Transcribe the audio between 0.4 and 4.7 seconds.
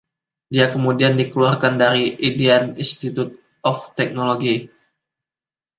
Dia kemudian dikeluarkan dari Indian Institute of Technology.